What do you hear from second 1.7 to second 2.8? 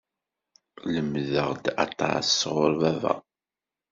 aṭas sɣur